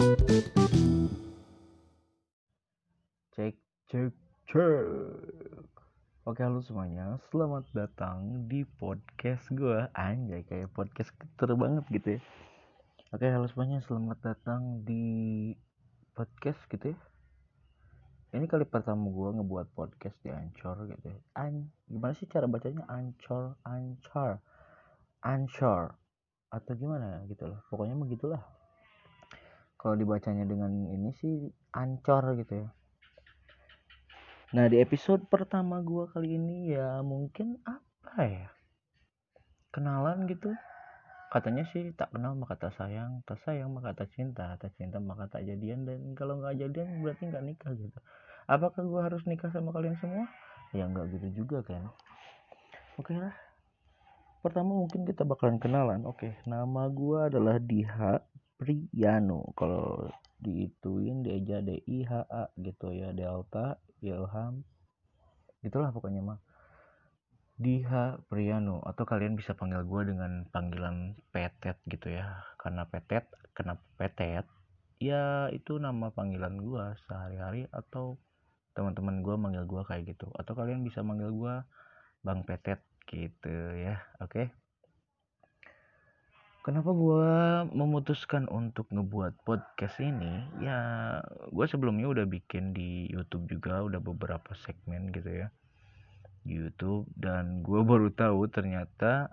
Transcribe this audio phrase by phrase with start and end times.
[0.00, 0.16] Cek,
[3.92, 4.16] cek,
[4.48, 4.84] cek.
[6.24, 7.20] Oke, halo semuanya.
[7.28, 9.92] Selamat datang di podcast gue.
[9.92, 12.20] Anjay, kayak podcast keter banget gitu ya.
[13.12, 13.84] Oke, halo semuanya.
[13.84, 15.52] Selamat datang di
[16.16, 16.98] podcast gitu ya.
[18.40, 21.20] Ini kali pertama gue ngebuat podcast di Anchor gitu ya.
[21.36, 22.88] An gimana sih cara bacanya?
[22.88, 24.40] Anchor, Anchor,
[25.20, 25.92] Anchor
[26.48, 27.60] atau gimana gitu loh.
[27.68, 28.40] Pokoknya begitulah.
[29.80, 32.68] Kalau dibacanya dengan ini sih Ancor gitu ya.
[34.52, 38.48] Nah di episode pertama gua kali ini ya mungkin apa ya?
[39.72, 40.52] Kenalan gitu.
[41.32, 45.32] Katanya sih tak kenal maka tak sayang tak sayang maka tak cinta tak cinta maka
[45.32, 47.98] tak jadian dan kalau nggak jadian berarti nggak nikah gitu.
[48.52, 50.28] Apakah gua harus nikah sama kalian semua?
[50.76, 51.88] Ya nggak gitu juga kan.
[53.00, 53.32] Oke lah.
[54.44, 56.04] Pertama mungkin kita bakalan kenalan.
[56.04, 58.20] Oke nama gua adalah Diha
[58.60, 60.04] Priano kalau
[60.36, 64.60] diituin dia D I H A gitu ya Delta Ilham
[65.64, 66.40] itulah pokoknya mah.
[67.60, 72.44] Diha Priano atau kalian bisa panggil gue dengan panggilan Petet gitu ya.
[72.56, 74.44] Karena Petet kenapa Petet
[75.00, 78.16] ya itu nama panggilan gue sehari-hari atau
[78.76, 80.28] teman-teman gue manggil gue kayak gitu.
[80.36, 81.54] Atau kalian bisa manggil gue
[82.24, 84.36] Bang Petet gitu ya oke?
[84.36, 84.46] okay?
[86.60, 87.32] Kenapa gue
[87.72, 90.44] memutuskan untuk ngebuat podcast ini?
[90.60, 90.78] Ya
[91.48, 95.48] gue sebelumnya udah bikin di YouTube juga udah beberapa segmen gitu ya
[96.44, 97.08] di YouTube.
[97.16, 99.32] Dan gue baru tahu ternyata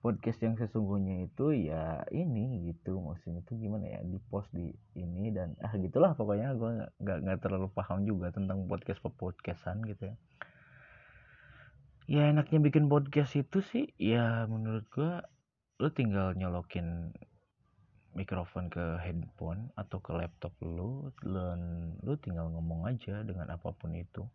[0.00, 2.98] podcast yang sesungguhnya itu ya ini gitu.
[2.98, 6.58] Maksudnya itu gimana ya di post di ini dan ah gitulah pokoknya.
[6.58, 10.16] Gue nggak nggak terlalu paham juga tentang podcast podcastan gitu ya.
[12.10, 15.22] Ya enaknya bikin podcast itu sih ya menurut gue
[15.80, 17.08] lu tinggal nyolokin
[18.12, 23.96] mikrofon ke handphone atau ke laptop lu dan lu tinggal ngomong aja dengan apa pun
[23.96, 24.28] itu.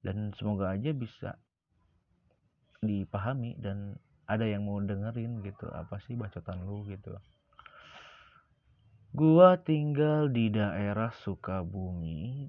[0.00, 1.36] Dan semoga aja bisa
[2.80, 7.12] dipahami dan ada yang mau dengerin gitu apa sih bacotan lu gitu.
[9.12, 12.48] Gua tinggal di daerah Sukabumi.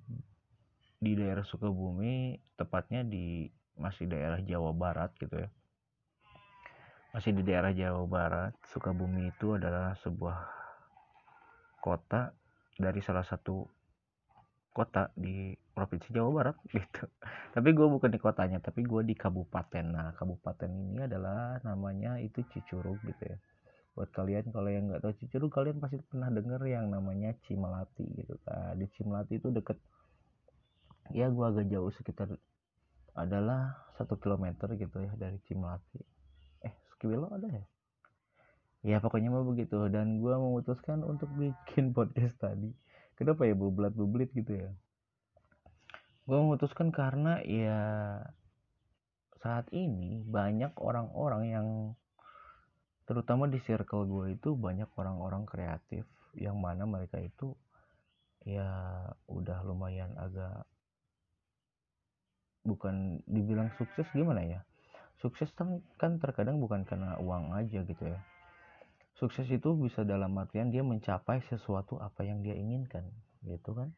[1.03, 5.51] Di daerah Sukabumi tepatnya di masih daerah Jawa Barat gitu ya
[7.13, 10.37] masih di daerah Jawa Barat, Sukabumi itu adalah sebuah
[11.77, 12.33] kota
[12.73, 13.69] dari salah satu
[14.73, 17.05] kota di provinsi Jawa Barat gitu.
[17.53, 19.85] Tapi gue bukan di kotanya, tapi gue di kabupaten.
[19.93, 23.37] Nah, kabupaten ini adalah namanya itu Cicurug gitu ya.
[23.93, 28.41] Buat kalian kalau yang nggak tahu Cicurug, kalian pasti pernah denger yang namanya Cimelati gitu.
[28.49, 29.77] Nah, di Cimelati itu deket,
[31.13, 32.33] ya gue agak jauh sekitar
[33.13, 36.22] adalah satu kilometer gitu ya dari Cimelati
[37.03, 37.67] Kiwilo ada ya
[38.83, 39.87] ya pokoknya mau begitu.
[39.89, 42.69] Dan gue memutuskan untuk bikin podcast tadi.
[43.17, 44.69] Kenapa ya bublat bublit gitu ya?
[46.27, 47.79] Gue memutuskan karena ya
[49.43, 51.67] saat ini banyak orang-orang yang
[53.03, 56.07] terutama di circle gue itu banyak orang-orang kreatif
[56.39, 57.51] yang mana mereka itu
[58.47, 58.71] ya
[59.27, 60.63] udah lumayan agak
[62.63, 64.63] bukan dibilang sukses gimana ya
[65.23, 68.19] sukses kan terkadang bukan karena uang aja gitu ya.
[69.15, 73.07] Sukses itu bisa dalam artian dia mencapai sesuatu apa yang dia inginkan
[73.47, 73.95] gitu kan?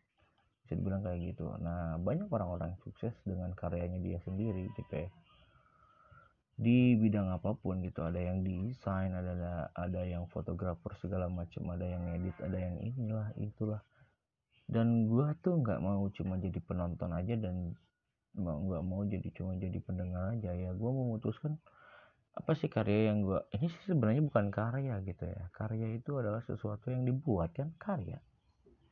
[0.62, 1.50] Bisa dibilang kayak gitu.
[1.58, 5.10] Nah banyak orang-orang sukses dengan karyanya dia sendiri gitu ya.
[6.56, 11.90] Di bidang apa pun gitu ada yang desain ada ada yang fotografer segala macam ada
[11.90, 13.82] yang edit ada yang inilah itulah.
[14.70, 17.74] Dan gua tuh nggak mau cuma jadi penonton aja dan
[18.36, 20.72] mau nggak mau jadi cuma jadi pendengar aja ya.
[20.76, 21.58] Gue memutuskan
[22.36, 25.48] apa sih karya yang gue ini sih sebenarnya bukan karya gitu ya.
[25.56, 28.20] Karya itu adalah sesuatu yang dibuat kan karya.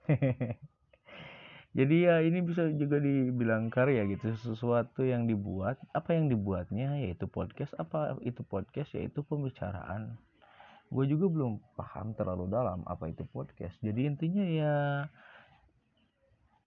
[1.74, 5.82] Jadi ya ini bisa juga dibilang karya gitu sesuatu yang dibuat.
[5.90, 7.02] Apa yang dibuatnya?
[7.02, 7.74] Yaitu podcast.
[7.82, 8.94] Apa itu podcast?
[8.94, 10.14] Yaitu pembicaraan.
[10.94, 13.74] Gue juga belum paham terlalu dalam apa itu podcast.
[13.82, 14.76] Jadi intinya ya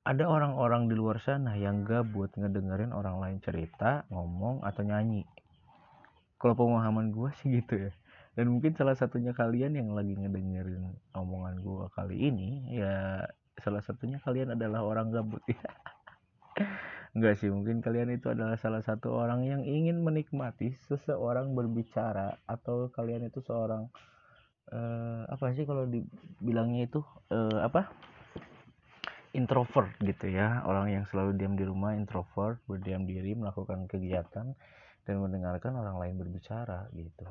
[0.06, 5.26] ada orang-orang di luar sana yang gabut ngedengerin orang lain cerita, ngomong, atau nyanyi.
[6.38, 7.92] Kalau pemahaman gue sih gitu ya.
[8.38, 13.26] Dan mungkin salah satunya kalian yang lagi ngedengerin omongan gue kali ini, ya
[13.58, 15.58] salah satunya kalian adalah orang gabut ya.
[17.16, 22.92] Enggak sih, mungkin kalian itu adalah salah satu orang yang ingin menikmati seseorang berbicara atau
[22.92, 23.88] kalian itu seorang
[24.70, 27.00] uh, apa sih kalau dibilangnya itu
[27.32, 27.90] uh, apa?
[29.36, 30.64] Introvert gitu ya.
[30.64, 34.56] Orang yang selalu diam di rumah introvert berdiam diri melakukan kegiatan
[35.04, 37.28] dan mendengarkan orang lain berbicara gitu.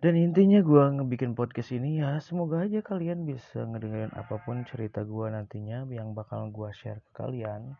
[0.00, 5.04] Dan intinya gue ngebikin podcast ini ya semoga aja kalian bisa ngedengerin apa pun cerita
[5.04, 7.76] gue nantinya yang bakal gue share ke kalian.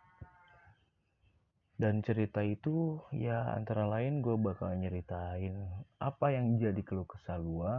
[1.81, 5.65] Dan cerita itu ya antara lain gue bakal nyeritain
[5.97, 7.73] apa yang jadi keluh kesah gue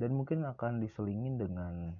[0.00, 1.92] dan mungkin akan diselingin dengan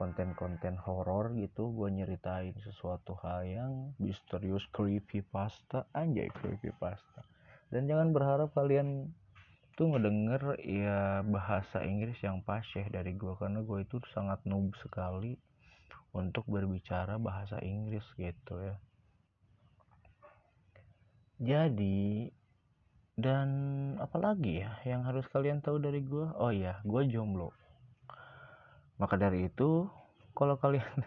[0.00, 7.20] konten-konten horor gitu gue nyeritain sesuatu hal yang misterius creepy pasta anjay creepy pasta.
[7.68, 9.12] Dan jangan berharap kalian
[9.76, 15.36] tuh ngedenger ya bahasa Inggris yang pasih dari gue karena gue itu sangat noob sekali
[16.16, 18.76] untuk berbicara bahasa Inggris gitu ya.
[21.36, 22.32] Jadi
[23.20, 23.48] dan
[24.00, 27.52] apalagi ya yang harus kalian tahu dari gue oh ya gue jomblo
[29.00, 29.88] maka dari itu
[30.36, 30.84] kalau kalian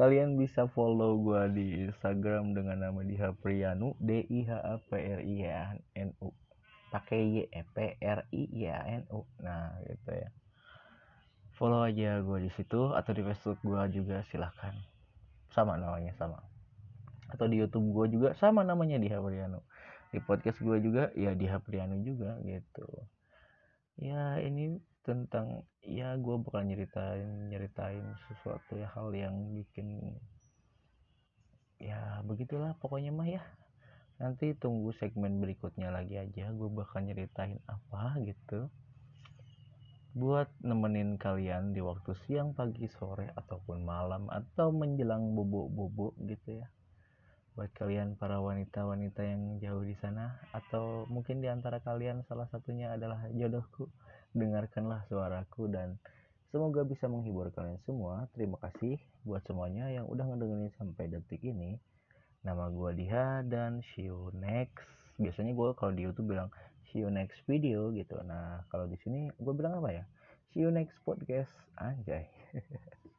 [0.00, 4.90] kalian bisa follow gue di Instagram dengan nama Diha Priyanu D I H A P
[4.96, 5.36] R I
[5.92, 6.32] N U.
[6.92, 8.44] Pakai Y e, P R I
[9.00, 9.28] N U.
[9.44, 10.28] Nah gitu ya.
[11.52, 14.72] Follow aja gue di situ atau di Facebook gue juga silahkan.
[15.52, 16.40] Sama namanya sama.
[17.28, 19.60] Atau di YouTube gue juga sama namanya di Hapriano
[20.12, 22.84] di podcast gue juga ya di Hapriano juga gitu.
[23.96, 29.98] Ya ini tentang ya gue bakal nyeritain nyeritain sesuatu ya hal yang bikin
[31.82, 33.42] ya begitulah pokoknya mah ya.
[34.22, 38.70] Nanti tunggu segmen berikutnya lagi aja gue bakal nyeritain apa gitu.
[40.14, 46.70] Buat nemenin kalian di waktu siang pagi sore ataupun malam atau menjelang bubuk-bubuk gitu ya.
[47.58, 52.94] Buat kalian para wanita-wanita yang jauh di sana atau mungkin di antara kalian salah satunya
[52.94, 53.90] adalah jodohku
[54.32, 56.00] dengarkanlah suaraku dan
[56.52, 58.28] semoga bisa menghibur kalian semua.
[58.36, 61.80] Terima kasih buat semuanya yang udah ngedengerin sampai detik ini.
[62.42, 64.84] Nama gue Diha dan see you next.
[65.20, 66.50] Biasanya gue kalau di YouTube bilang
[66.90, 68.18] see you next video gitu.
[68.24, 70.04] Nah kalau di sini gue bilang apa ya?
[70.52, 71.52] See you next podcast.
[71.80, 72.28] Anjay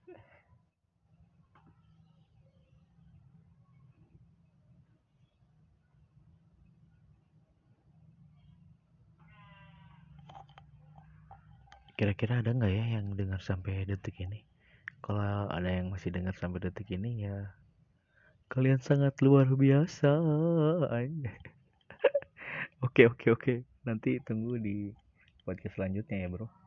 [11.94, 14.46] kira-kira ada nggak ya yang dengar sampai detik ini?
[15.04, 17.52] Kalau ada yang masih dengar sampai detik ini ya
[18.54, 20.14] kalian sangat luar biasa
[22.86, 23.54] oke oke oke.
[23.84, 24.94] Nanti tunggu di
[25.44, 26.63] podcast selanjutnya ya bro